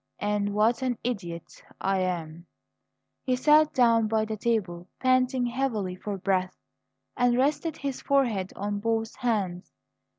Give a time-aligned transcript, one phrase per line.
[0.17, 2.47] "And what an idiot I am!"
[3.23, 6.57] He sat down by the table, panting heavily for breath,
[7.15, 9.71] and rested his forehead on both hands.